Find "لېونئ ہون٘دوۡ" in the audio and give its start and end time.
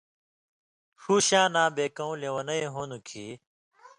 2.21-3.03